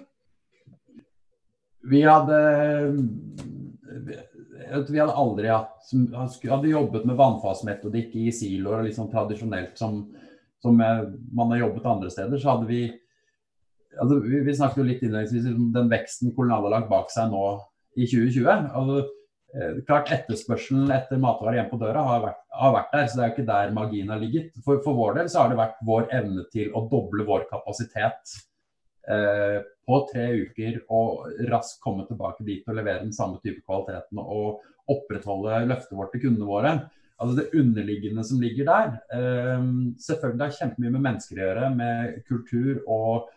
[1.88, 2.40] Vi hadde
[4.88, 5.92] vi hadde aldri hatt
[6.50, 10.02] Hadde jobbet med vannfasemetodikk i siloer liksom tradisjonelt som,
[10.64, 12.82] som, man har jobbet andre steder, så hadde vi
[13.96, 17.46] altså, vi, snakket jo litt innledningsvis om den veksten Kolonial har lagt bak seg nå
[17.96, 18.50] i 2020.
[18.50, 19.14] Altså, eh,
[19.88, 23.30] klart Etterspørselen etter matvarer hjemme på døra har vært, har vært, der, så det er
[23.30, 24.52] jo ikke der magien har ligget.
[24.66, 28.36] For, for, vår del så har det vært vår evne til å doble vår kapasitet
[29.08, 34.20] eh, på tre uker og raskt komme tilbake dit og levere den samme type kvaliteten
[34.24, 34.60] og
[34.92, 36.76] opprettholde løftet vårt til kundene våre.
[37.18, 38.94] Altså Det underliggende som ligger der.
[39.16, 39.64] Eh,
[40.04, 43.32] selvfølgelig har kjempemye med mennesker å gjøre, med kultur og,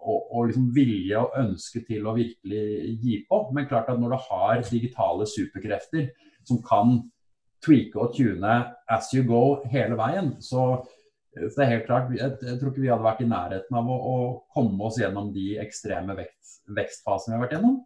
[0.00, 2.64] og, og liksom vilje og ønske til å virkelig
[3.02, 3.42] gi på.
[3.56, 6.10] Men klart at når du har digitale superkrefter
[6.48, 6.98] som kan
[7.64, 8.54] tweake og tune
[8.90, 10.80] as you go hele veien, så
[11.30, 13.86] så det er helt klart, jeg, jeg, tror ikke vi hadde vært i nærheten av
[13.86, 14.14] å, å
[14.50, 17.76] komme oss gjennom de ekstreme vekst, vekstfasene vi har vært gjennom.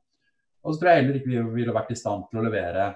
[0.64, 2.86] Og så tror jeg heller ikke vi ville vært i stand til å levere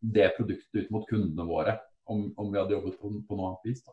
[0.00, 1.76] det produktet ut mot kundene våre
[2.08, 3.84] om, om vi hadde jobbet på, på noe annet vis.
[3.84, 3.92] Da.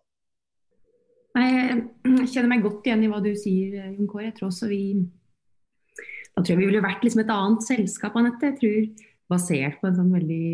[1.38, 4.30] Jeg kjenner meg godt igjen i hva du sier, Jon Kåre.
[4.30, 4.84] Jeg tror også vi
[6.34, 8.52] Da tror jeg vi ville vært liksom et annet selskap, Anette.
[8.52, 10.46] Jeg tror basert på en sånn veldig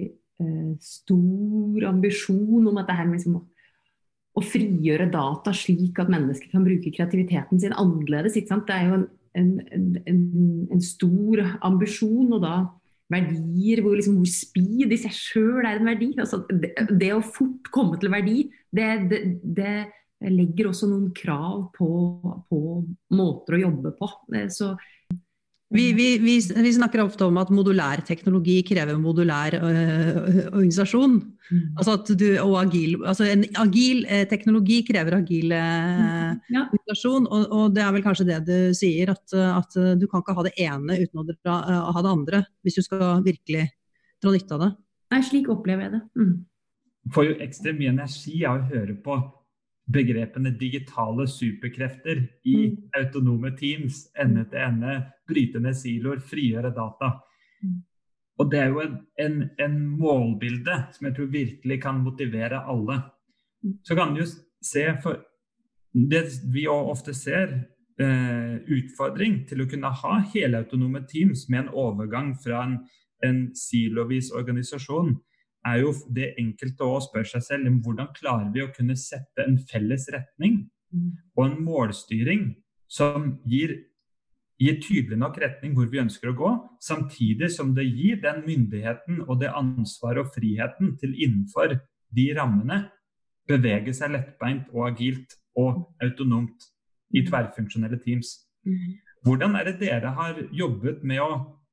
[0.43, 3.37] uh, stor ambisjon om at det her med liksom
[4.35, 8.35] å frigjøre data slik at mennesker kan bruke kreativiteten sin annerledes.
[8.35, 9.05] Det er jo en,
[9.37, 9.53] en,
[10.03, 10.23] en,
[10.75, 12.55] en, stor ambisjon, og da
[13.13, 16.11] verdier hvor, liksom, hvor speed i seg sjøl er en verdi.
[16.19, 19.21] Altså, det, det, å fort komme til verdi, det, det,
[19.55, 19.75] det
[20.23, 21.87] legger også noen krav på,
[22.49, 22.59] på,
[23.15, 24.09] måter å jobbe på.
[24.53, 24.73] Så
[25.75, 31.15] vi, vi, vi, vi, snakker ofte om at modulær teknologi krever modulær øh, organisasjon.
[31.49, 31.63] Mm.
[31.73, 36.39] Altså at du, og agil, altså en agil eh, teknologi krever agil eh, mm.
[36.53, 36.67] ja.
[36.69, 37.25] organisasjon.
[37.25, 40.45] Og, og, det er vel kanskje det du sier, at, at, du kan ikke ha
[40.47, 42.43] det ene uten å, dra, å ha det andre.
[42.63, 43.67] Hvis du skal virkelig
[44.23, 44.71] dra nytte av det.
[45.15, 46.03] Nei, slik opplever jeg det.
[46.21, 46.35] Mm.
[47.13, 49.17] Får jo ekstremt mye energi av å høre på
[49.85, 52.77] begrepene digitale superkrefter i mm.
[52.99, 54.95] autonome teams, ende til ende,
[55.29, 57.11] bryte ned siloer, frigjøre data.
[58.39, 62.97] Og det er jo en, en, en, målbilde som jeg tror virkelig kan motivere alle.
[63.85, 64.27] Så kan du jo
[64.61, 65.23] se for
[65.95, 67.53] Det vi ofte ser,
[68.03, 72.73] eh, utfordring til å kunne ha helautonome teams med en overgang fra en,
[73.23, 75.13] en silovis organisasjon,
[75.65, 79.45] er jo det enkelte å spørre seg selv om hvordan klarer vi å kunne sette
[79.45, 80.63] en felles retning
[81.35, 82.47] og en målstyring
[82.91, 83.75] som gir
[84.61, 86.51] gir tydelig nok retning hvor vi ønsker å gå,
[86.83, 91.75] samtidig som det gir den myndigheten og det ansvaret og friheten til innenfor
[92.15, 92.85] de rammene
[93.49, 96.69] bevege seg lettbeint og agilt og autonomt
[97.15, 98.31] i tverrfunksjonelle teams.
[99.25, 101.29] Hvordan er det dere har jobbet med å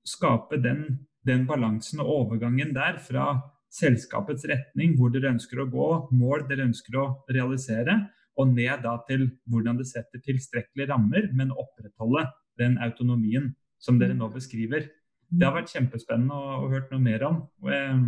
[0.06, 3.36] skape den, den balansen og overgangen der fra
[3.72, 7.96] selskapets retning, hvor dere ønsker å gå, mål dere ønsker å realisere,
[8.40, 12.26] og ned da til hvordan det setter tilstrekkelige rammer, men opprettholde
[12.60, 13.50] den autonomien
[13.82, 14.88] som dere nå beskriver.
[15.32, 17.42] Det har vært kjempespennende å, å hørt noe mer om.
[17.68, 18.02] Eh,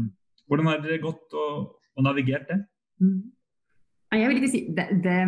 [0.48, 2.60] hvordan har dere gått og, og navigert det?
[3.00, 3.20] Mm.
[4.14, 5.18] Jeg vil ikke si, det, det,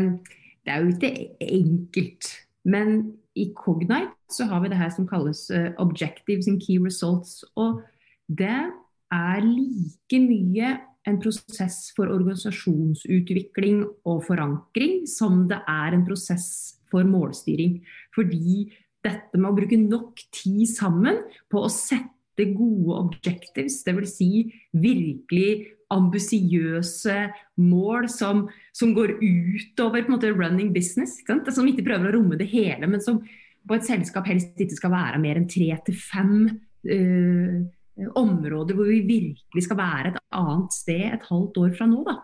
[0.64, 2.32] det, er jo ikke enkelt.
[2.68, 2.98] Men
[3.36, 7.42] i Cognite så har vi det her som kalles uh, objectives and key results.
[7.56, 7.80] Og
[8.28, 8.70] det
[9.14, 10.74] er like mye
[11.06, 16.48] en prosess for organisasjonsutvikling og forankring som det er en prosess
[16.90, 17.78] for målstyring.
[18.14, 18.66] Fordi
[19.06, 24.16] dette med å bruke nok tid sammen på å sette gode objectives, dvs.
[24.18, 24.30] Si
[24.74, 27.16] virkelig ambisiøse
[27.62, 31.20] mål som, som, går utover på en måte, running business.
[31.26, 33.22] Som ikke prøver å romme det hele, men som
[33.66, 37.62] på et selskap helst ikke skal være mer enn tre til fem uh,
[37.96, 42.02] områder hvor vi virkelig skal være et annet sted et halvt år fra nå.
[42.06, 42.16] Da.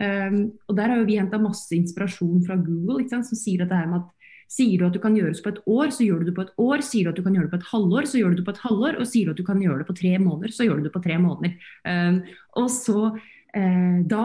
[0.00, 3.90] Um, og Der har vi henta masse inspirasjon fra Google, som sier at det her
[3.90, 4.16] med at
[4.50, 6.56] Sier du at du kan gjøres på et år, så gjør du det på et
[6.58, 6.80] år.
[6.82, 8.54] Sier du at du kan gjøre det på et halvår, så gjør du det på
[8.56, 8.96] et halvår.
[8.98, 10.92] Og sier du at du kan gjøre det på tre måneder, så gjør du det
[10.96, 11.68] på tre måneder.
[11.86, 12.16] Um,
[12.58, 14.24] og så uh, da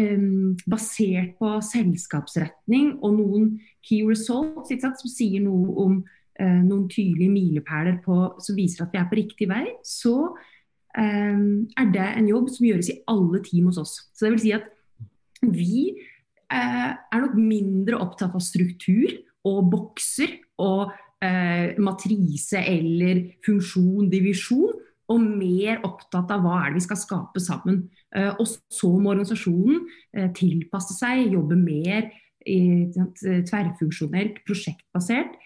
[0.00, 3.50] um, basert på selskapsretning og noen
[3.84, 6.00] key results sant, som sier noe om
[6.40, 7.98] uh, noen tydelige milepæler
[8.42, 10.34] som viser at vi er på riktig vei, så
[10.96, 11.38] eh,
[11.80, 13.94] er det en jobb som gjøres i alle team hos oss.
[14.14, 14.66] Så det vil si at
[15.42, 15.92] vi
[16.52, 19.10] eh, er nok mindre opptatt av struktur
[19.46, 20.30] og bokser
[20.62, 20.92] og
[21.24, 24.82] eh, matrise eller funksjon, divisjon.
[25.06, 27.84] Og mer opptatt av hva er det vi skal skape sammen.
[28.10, 29.84] Eh, og så må organisasjonen
[30.16, 32.10] eh, tilpasse seg, jobbe mer
[32.46, 35.40] tverrfunksjonelt, prosjektbasert, eh,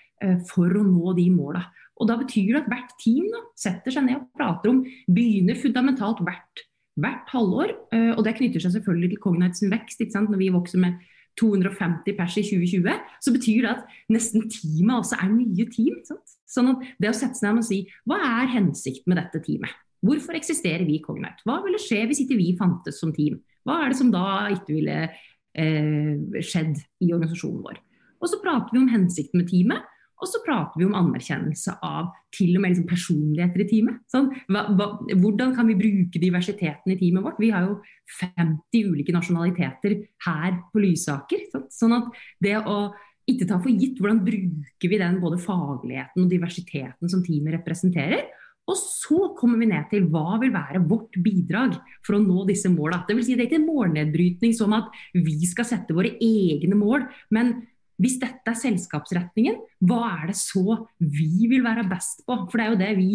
[0.50, 1.62] for å nå de måla.
[2.00, 4.80] Og da betyr det at hvert team da, setter seg ned og prater om,
[5.12, 6.62] begynner fundamentalt hvert,
[7.00, 7.74] hvert halvår.
[7.94, 10.00] Eh, og det knytter seg selvfølgelig til Cognites vekst.
[10.16, 10.96] Når vi vokser med
[11.40, 16.00] 250 pers i 2020, så betyr det at nesten teamet også er nye team.
[16.08, 16.36] Sant?
[16.50, 19.76] Sånn at det å sette seg ned og si hva er hensikten med dette teamet?
[20.00, 21.44] Hvorfor eksisterer vi i Cognite?
[21.44, 23.36] Hva ville skje hvis ikke vi fantes som team?
[23.68, 27.80] Hva er det som da ikke ville eh, skjedd i organisasjonen vår?
[28.20, 29.84] Og så prater vi om hensikten med teamet,
[30.20, 34.00] og så prater vi om anerkjennelse av til og med liksom personligheter i teamet.
[34.12, 37.40] Sånn, hva, hva, hvordan kan vi bruke diversiteten i teamet vårt?
[37.40, 37.78] Vi har jo
[38.20, 41.46] 50 ulike nasjonaliteter her på Lysaker.
[41.52, 42.82] Sånn, sånn at det å
[43.30, 48.28] ikke ta for gitt hvordan bruker vi den både fagligheten og diversiteten som teamet representerer.
[48.70, 51.74] Og så kommer vi ned til hva vil være vårt bidrag
[52.06, 53.02] for å nå disse måla.
[53.06, 56.78] Det, vil si, det er ikke en målnedbrytning sånn at vi skal sette våre egne
[56.78, 57.56] mål, men
[58.00, 62.38] hvis dette er selskapsretningen, hva er det så vi vil være best på?
[62.48, 63.10] For det er jo det vi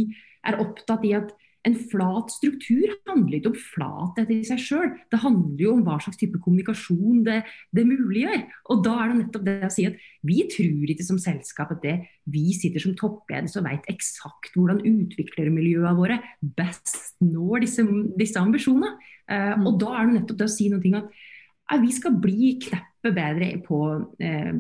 [0.46, 1.34] er opptatt i at
[1.66, 4.92] en flat struktur handler ikke om flathet i seg sjøl.
[5.10, 7.40] Det handler jo om hva slags type kommunikasjon det,
[7.74, 8.44] det, muliggjør.
[8.74, 9.98] Og da er det nettopp det å si at
[10.30, 11.96] vi tror ikke som selskap at det
[12.30, 16.20] vi sitter som toppledelse og veit eksakt hvordan utviklermiljøene våre
[16.58, 17.86] best når disse,
[18.20, 18.94] disse ambisjonene.
[19.26, 22.60] Uh, og da er det nettopp det å si noe at uh, vi skal bli
[22.62, 23.80] knepp bedre på,
[24.20, 24.52] eh,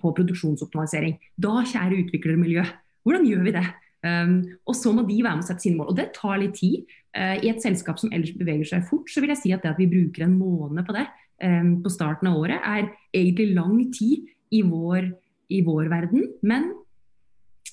[0.00, 1.16] på produksjonsoptimalisering.
[1.40, 2.64] Da, kjære utviklermiljø,
[3.06, 3.66] hvordan gjør vi det?
[4.06, 4.34] Um,
[4.68, 5.90] og så må de være med og sette sine mål.
[5.90, 6.84] Og det tar litt tid.
[7.16, 9.72] Uh, I et selskap som ellers beveger seg fort, så vil jeg si at det
[9.72, 11.06] at vi bruker en måned på det
[11.42, 15.10] um, på starten av året, er egentlig lang tid i vår,
[15.50, 16.28] i vår verden.
[16.46, 16.70] Men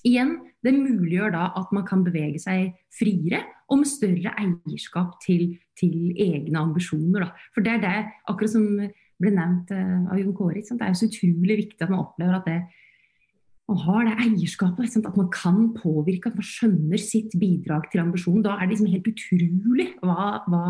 [0.04, 5.58] igjen, det muliggjør da at man kan bevege seg friere og med større eierskap til,
[5.80, 7.26] til egne ambisjoner.
[7.26, 7.48] Da.
[7.56, 7.98] For det er det,
[8.32, 8.68] akkurat som
[9.24, 10.62] ble nevnt uh, av Jon Kåre.
[10.62, 12.60] Det er jo så utrolig viktig at man opplever at det,
[13.70, 14.98] man har det eierskapet.
[15.08, 18.44] At man kan påvirke, at man skjønner sitt bidrag til ambisjonen.
[18.44, 20.64] Da er det liksom helt utrolig hva, hva,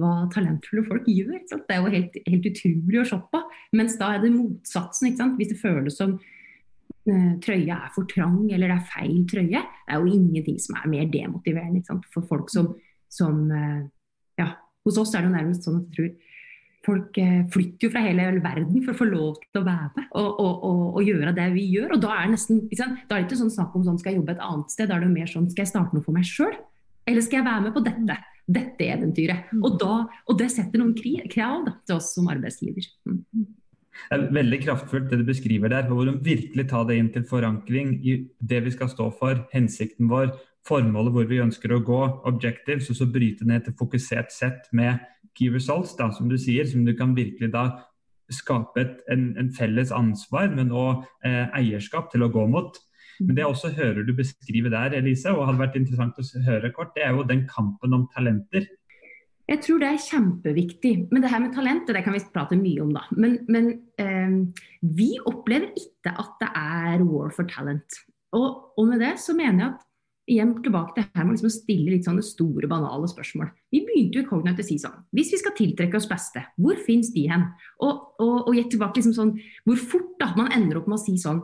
[0.00, 1.40] hva talentfulle folk gjør.
[1.50, 3.42] Det er jo helt, helt, utrolig å se på.
[3.80, 5.16] Mens da er det motsatsen.
[5.38, 9.64] Hvis det føles som eh, trøya er for trang eller det er feil trøye.
[9.64, 12.74] Det er jo ingenting som er mer demotiverende for folk som,
[13.08, 13.82] som eh,
[14.34, 14.50] Ja,
[14.84, 16.23] hos oss er det jo nærmest sånn at jeg tror
[16.84, 20.12] folk eh, flytter jo fra hele verden for å få lov til å være med
[20.20, 21.96] og, og, og, og gjøre det vi gjør.
[21.96, 24.36] Og da er, nesten, da er det ikke sånn snakk om sånn skal jeg jobbe
[24.36, 26.28] et annet sted, da er det jo mer sånn skal jeg starte noe for meg
[26.28, 26.54] sjøl?
[27.08, 28.20] Eller skal jeg være med på dette?
[28.44, 29.52] Dette eventyret.
[29.52, 29.60] Mm.
[29.64, 30.96] Og, da, og det setter noen
[31.32, 32.88] krav til oss som arbeidsgiver.
[33.08, 33.46] Mm.
[33.94, 35.86] Det er veldig kraftfullt det du beskriver der.
[35.88, 40.10] hvor de virkelig tar det inn til forankring i det vi skal stå for, hensikten
[40.10, 40.34] vår,
[40.66, 44.98] formålet hvor vi ønsker å gå, objectives, og så bryte ned til fokusert sett med
[45.36, 47.66] key results, da, som du sier, som du kan virkelig da
[48.32, 52.78] skape et, en, en, felles ansvar, men òg eh, eierskap til å gå mot.
[53.20, 56.72] Men det jeg også hører du beskrive der, Elise, og hadde vært interessant å høre
[56.74, 58.66] kort, det er jo den kampen om talenter.
[59.44, 60.94] Jeg tror det er kjempeviktig.
[61.12, 63.04] Men det her med talent det kan vi prate mye om, da.
[63.12, 63.70] Men, men
[64.00, 64.38] eh,
[64.96, 68.00] vi opplever ikke at det er war for talent.
[68.34, 69.84] Og, og med det så mener jeg at
[70.30, 73.50] igjen tilbake til her med liksom å stille litt sånne store, banale spørsmål.
[73.74, 76.78] Vi begynte jo i Cognite å si sånn Hvis vi skal tiltrekke oss beste, hvor
[76.86, 77.48] finnes de hen?
[77.84, 79.34] Og, og, og tilbake liksom sånn
[79.68, 81.42] Hvor fort da man ender opp med å si sånn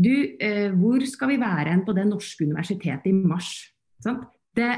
[0.00, 3.52] Du, eh, hvor skal vi være hen på det norske universitetet i mars?
[4.04, 4.22] Sånn?
[4.54, 4.70] Det,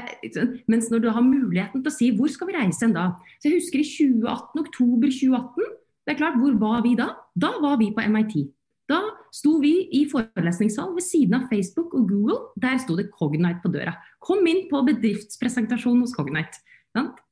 [0.65, 3.11] mens når du har muligheten til å si hvor skal vi reise hen da?
[3.37, 5.73] Så jeg husker i 2018, oktober 2018.
[6.07, 7.11] Det er klart, hvor var vi da?
[7.37, 8.39] Da var vi på MIT.
[8.87, 9.01] Da
[9.35, 12.39] sto vi i forelesningssal ved siden av Facebook og Google.
[12.55, 13.97] Der sto det Cognite på døra.
[14.23, 16.63] Kom inn på bedriftspresentasjon hos Cognite.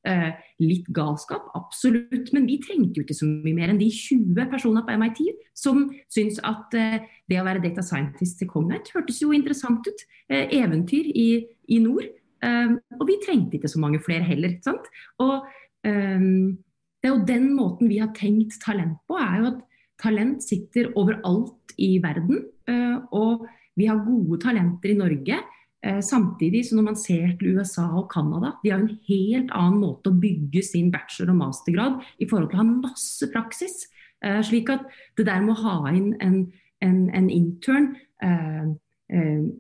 [0.06, 4.46] Eh, litt galskap, absolutt, men vi trengte jo ikke så mye mer enn de 20
[4.52, 5.22] personene på MIT
[5.58, 10.06] som syntes at eh, det å være data scientist til Cognite hørtes jo interessant ut.
[10.30, 11.30] Eh, eventyr i,
[11.74, 12.06] i nord.
[12.46, 14.52] Og vi trengte ikke så mange flere heller.
[14.62, 14.86] Sant?
[15.24, 15.48] Og
[15.82, 19.64] det er jo den måten vi har tenkt talent på, er jo at
[20.02, 22.46] talent sitter overalt i verden.
[22.68, 25.40] Eh, og vi har gode talenter i Norge.
[25.86, 29.82] Eh, samtidig så når man ser til USA og Canada, de har en helt annen
[29.84, 33.88] måte å bygge sin bachelor- og mastergrad i forhold til å ha masse praksis.
[34.24, 37.96] Eh, slik at det der med å ha inn en, en, en intern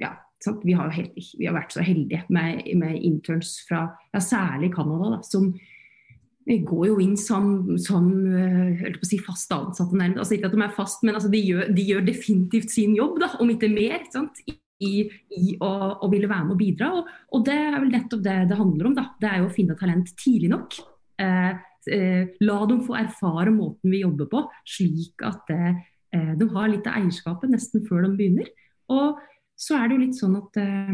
[0.02, 0.10] ja,
[0.64, 5.20] vi har, helt, vi har, vært så heldige med, med interns fra ja, særlig Canada,
[5.22, 5.52] som,
[6.46, 7.48] går jo inn som,
[7.82, 8.06] som
[8.38, 10.22] eh, si fast ansatte, nærmest.
[10.22, 13.18] Altså, ikke at de er fast, men altså, de, gjør, de, gjør, definitivt sin jobb,
[13.24, 14.06] da, om ikke mer.
[14.86, 15.70] I, i å,
[16.04, 16.92] å, ville være med og bidra.
[17.00, 18.98] Og, og, det er vel nettopp det det handler om.
[18.98, 19.08] Da.
[19.22, 20.78] Det er jo å finne talent tidlig nok.
[21.24, 21.52] Eh,
[21.96, 24.44] eh, la dem få erfare måten vi jobber på,
[24.76, 25.80] slik at eh,
[26.12, 28.52] de har litt av eierskapet nesten før de begynner.
[28.94, 29.24] Og
[29.56, 30.94] så er det jo litt sånn at eh,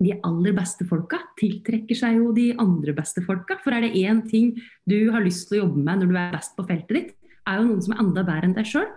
[0.00, 3.58] de aller beste folka tiltrekker seg jo de andre beste folka.
[3.60, 4.54] For er det én ting
[4.88, 7.14] du har lyst til å jobbe med når du er best på feltet ditt,
[7.48, 8.88] er jo noen som er enda bedre enn deg sjøl.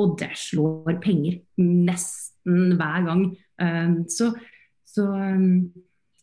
[0.00, 3.26] Og det slår penger nesten hver gang.
[3.60, 4.30] Um, så,
[4.88, 5.66] så um,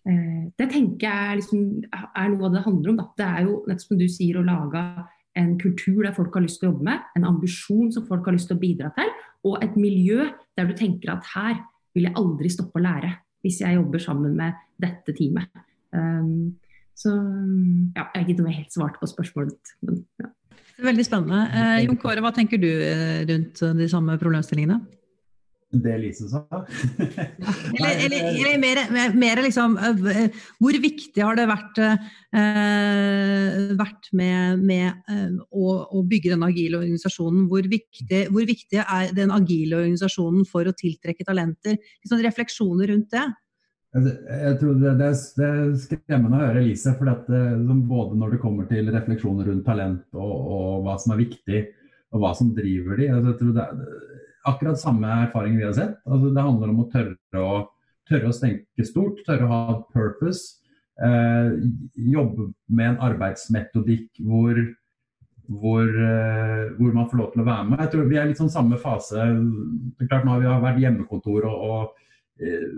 [0.07, 2.99] uh, det tenker jeg liksom er noe av det det handler om.
[3.03, 3.07] Da.
[3.19, 4.83] Det er jo nettopp som du sier, å lage
[5.37, 8.35] en kultur der folk har lyst til å jobbe med, en ambisjon som folk har
[8.35, 9.11] lyst til å bidra til,
[9.47, 10.25] og et miljø
[10.57, 11.59] der du tenker at her
[11.95, 13.13] vil jeg aldri stoppe å lære
[13.45, 15.47] hvis jeg jobber sammen med dette teamet.
[15.95, 16.57] Um,
[16.99, 17.13] så
[17.95, 19.73] ja, jeg vet ikke noe helt svart på spørsmålet ditt.
[19.87, 20.31] Men, ja.
[20.83, 21.39] Veldig spennende.
[21.55, 24.79] Eh, Jon Kåre, hva tenker du eh, rundt de samme problemstillingene?
[25.71, 26.45] Det Lise sa.
[27.77, 28.79] eller, eller, eller mer,
[29.13, 36.01] mer, liksom eh, Hvor viktig har det vært, eh, vært med, med eh, å, å,
[36.09, 37.45] bygge den agile organisasjonen?
[37.51, 41.77] Hvor viktig, hvor viktig, er den agile organisasjonen for å tiltrekke talenter?
[42.01, 43.27] Liksom refleksjoner rundt det?
[43.89, 46.93] Jeg tror det, det, er, det er skremmende å høre Elise.
[46.97, 51.23] for eh, Både når det kommer til refleksjoner rundt talent og, og hva som er
[51.23, 51.61] viktig,
[52.13, 53.09] og hva som driver de.
[53.13, 54.18] Altså, jeg tror det er,
[54.49, 55.99] akkurat samme erfaring vi har sett.
[56.05, 57.59] Altså, det handler om å tørre å,
[58.09, 60.59] tørre å tenke stort, tørre å ha purpose.
[60.99, 61.51] Eh,
[62.11, 64.57] jobbe med en arbeidsmetodikk hvor,
[65.47, 67.83] hvor, eh, hvor, man får lov til å være med.
[67.85, 69.27] Jeg tror Vi er litt sånn samme fase.
[69.95, 72.73] Det er klart Nå har vi vært hjemmekontor og, og eh,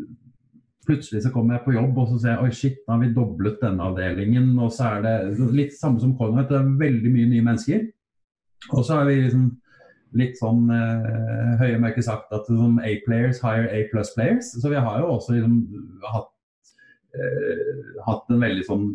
[0.85, 3.15] plutselig så kommer jeg på jobb og så ser jeg oi shit, nå har vi
[3.15, 4.53] doblet denne avdelingen.
[4.59, 7.89] og så er det Litt samme som Conrad, det er veldig mye nye mennesker.
[8.71, 9.49] Og så er vi liksom
[10.17, 14.51] litt sånn eh, høye mørke sagt at sånn A-players hire A-plus players.
[14.59, 15.57] Så vi har jo også liksom,
[16.11, 16.31] hatt,
[17.15, 17.71] eh,
[18.07, 18.85] hatt en veldig sånn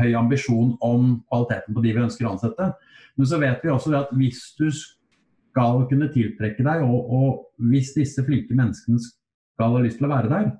[0.00, 2.70] høy ambisjon om kvaliteten på de vi ønsker å ansette.
[3.16, 7.94] Men så vet vi også at hvis du skal kunne tiltrekke deg, og, og hvis
[7.96, 10.50] disse flinke menneskene skal ha lyst til å være der,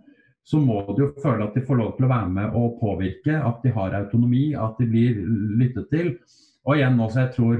[0.46, 3.34] så må du jo føle at de får lov til å være med og påvirke,
[3.34, 5.18] at de har autonomi, at de blir
[5.58, 6.12] lyttet til.
[6.66, 7.56] Og igjen også, jeg tror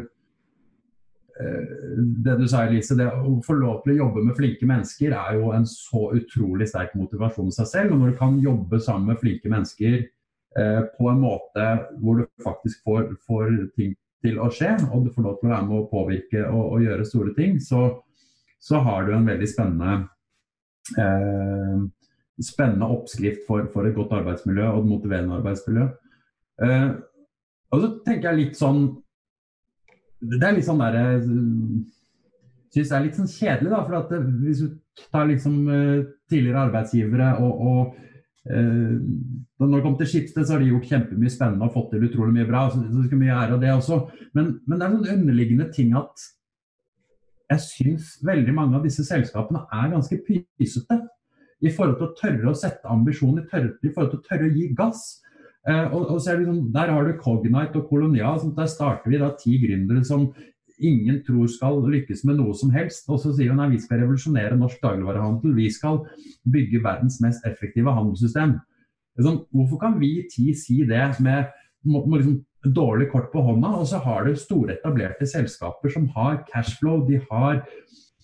[1.37, 5.37] det du sa, Elise, det å få lov til å jobbe med flinke mennesker er
[5.37, 7.93] jo en så utrolig sterk motivasjon i seg selv.
[7.93, 11.69] Og når du kan jobbe sammen med flinke mennesker eh, på en måte
[12.01, 13.93] hvor du faktisk får, får, ting
[14.25, 16.87] til å skje, og du får lov til å være med å påvirke og, og
[16.87, 17.83] gjøre store ting, så,
[18.57, 19.99] så, har du en veldig spennende
[20.97, 21.85] eh,
[22.43, 25.91] spennende oppskrift for, for, et godt arbeidsmiljø og et motiverende arbeidsmiljø.
[26.65, 26.89] Eh,
[27.77, 28.87] og så tenker jeg litt sånn
[30.21, 31.05] det er litt sånn derre
[32.75, 33.79] Syns det er litt sånn kjedelig, da.
[33.87, 37.95] For at det, hvis du tar liksom uh, tidligere arbeidsgivere og, og
[38.51, 38.97] uh,
[39.63, 42.35] Når det kommer til Skipsted, så har de gjort kjempemye spennende og fått til utrolig
[42.37, 42.67] mye bra.
[42.69, 44.01] så det skal mye ære av det også.
[44.37, 46.27] Men, men, det er noen underliggende ting at
[47.47, 51.01] jeg syns veldig mange av disse selskapene er ganske pysete.
[51.65, 54.67] I forhold til å tørre å sette ambisjoner, i forhold til å tørre å gi
[54.77, 55.07] gass.
[55.67, 58.39] Eh, og, og liksom, Der har du Cognite og Kolonial.
[58.41, 60.31] Sånn, der starter vi da ti gründere som
[60.77, 63.09] ingen tror skal lykkes med noe som helst.
[63.09, 65.57] Og så sier hun at vi skal revolusjonere norsk dagligvarehandel.
[65.57, 66.03] Vi skal
[66.53, 68.59] bygge verdens mest effektive handelssystem.
[69.17, 71.49] Sånn, hvorfor kan vi ti si det med,
[71.89, 72.41] med liksom,
[72.77, 77.21] dårlig kort på hånda, og så har du store etablerte selskaper som har cashflow, de
[77.31, 77.63] har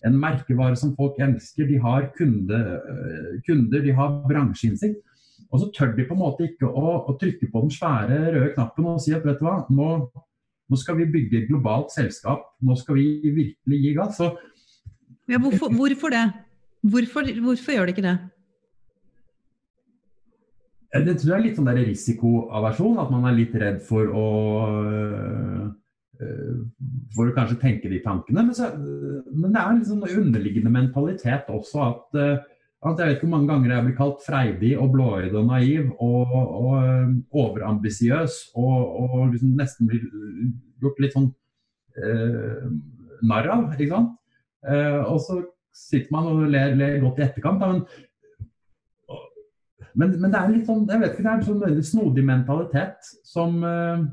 [0.07, 5.01] en merkevare som folk elsker, de har kunde, eh, kunder, de har bransjeinnsikt.
[5.53, 8.53] Og så tør de på en måte ikke å, å, trykke på den svære røde
[8.55, 9.89] knappen og si at vet du hva, nå,
[10.73, 12.47] nå skal vi bygge et globalt selskap.
[12.65, 14.17] Nå skal vi virkelig gi gass.
[14.17, 14.31] Så,
[15.29, 16.25] ja, hvorfor, hvorfor, det?
[16.81, 18.17] Hvorfor, hvorfor, gjør de ikke det?
[20.93, 22.99] Det tror jeg er litt sånn risikoaversjon.
[23.05, 24.27] At man er litt redd for å
[27.17, 28.45] for å kanskje tenke de tankene.
[28.47, 32.19] Men, så, men det er en liksom underliggende mentalitet også at
[32.83, 35.91] at jeg vet ikke hvor mange ganger jeg blir kalt freidig og blåøyd og naiv
[36.03, 40.03] og, og um, overambisiøs og, og liksom nesten blir
[40.83, 41.29] gjort litt sånn
[41.95, 42.65] eh,
[43.23, 43.69] narr av.
[43.77, 44.17] ikke sant?
[44.67, 45.39] Eh, og så
[45.73, 47.63] sitter man og ler, ler godt i etterkant.
[47.63, 47.85] Da, men,
[49.95, 52.27] men, men, det er litt sånn jeg vet ikke, det er en sånn veldig snodig
[52.33, 54.05] mentalitet som, eh,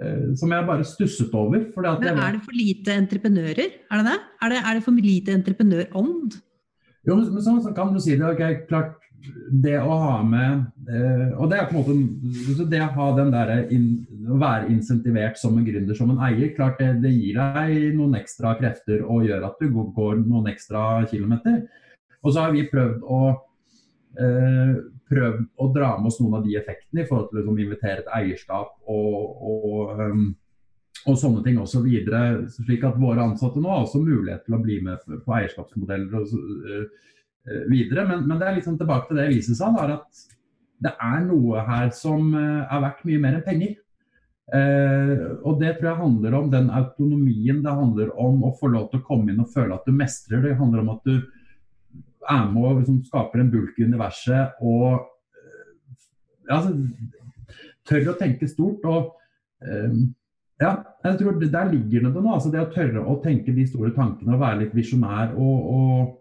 [0.00, 1.68] eh som jeg bare stusset over.
[1.76, 3.78] men Er det for lite entreprenører?
[3.92, 4.18] Er det det?
[4.40, 6.40] Er det, er det for lite entreprenørånd?
[7.06, 8.26] Jo, men sånn, så kan du si det.
[8.26, 8.96] ok, klart
[9.50, 13.32] det å ha med eh, Og det er på en måte det å ha den
[13.34, 13.86] der in,
[14.30, 18.18] å være insentivert som en gründer, som en eier, klart det, det, gir deg noen
[18.20, 21.64] ekstra krefter og gjør at du går noen ekstra kilometer.
[22.22, 23.20] Og så har vi prøvd å
[24.20, 24.76] eh,
[25.10, 28.02] prøvd å dra med oss noen av de effektene i forhold til å liksom, invitere
[28.02, 30.26] et eierskap og, og um,
[31.06, 34.62] og sånne ting også videre, slik at våre ansatte nå har også mulighet til å
[34.62, 37.04] bli med på eierskapsmodeller og uh,
[37.70, 38.06] videre.
[38.08, 40.24] Men, men, det er liksom tilbake til det Elise sa, at
[40.82, 43.76] det er noe her som uh, er verdt mye mer enn penger.
[44.50, 47.62] Uh, og det tror jeg handler om den autonomien.
[47.62, 50.42] Det handler om å få lov til å komme inn og føle at du mestrer.
[50.42, 51.16] Det handler om at du
[52.26, 55.04] er med og liksom skaper en bulk i universet og
[56.50, 56.74] altså,
[57.86, 58.82] tør å tenke stort.
[58.90, 59.12] og
[60.60, 60.70] ja,
[61.04, 62.34] jeg tror Der ligger det noe.
[62.34, 66.14] altså Det å tørre å tenke de store tankene og være litt visjonær og, og,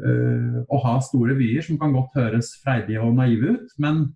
[0.00, 3.74] øh, og, ha store vyer, som kan godt høres freidige og naive ut.
[3.78, 4.06] Men,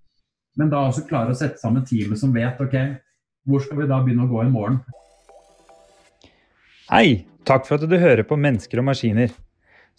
[0.56, 2.78] men da også klare å sette sammen teamet som vet ok,
[3.44, 4.80] hvor skal vi da begynne å gå i morgen.
[6.90, 9.30] Hei, takk for at du hører på Mennesker og maskiner.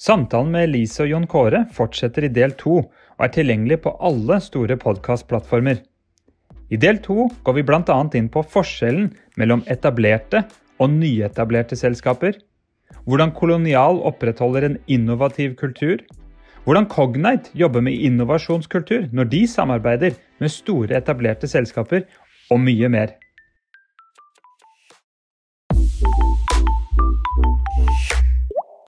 [0.01, 4.39] Samtalen med Elise og Jon Kåre fortsetter i del to og er tilgjengelig på alle
[4.41, 5.83] store podkastplattformer.
[6.71, 7.97] I del to går vi bl.a.
[8.17, 10.45] inn på forskjellen mellom etablerte
[10.81, 12.37] og nyetablerte selskaper,
[13.09, 16.01] hvordan Kolonial opprettholder en innovativ kultur,
[16.65, 22.05] hvordan Cognite jobber med innovasjonskultur når de samarbeider med store, etablerte selskaper,
[22.51, 23.15] og mye mer.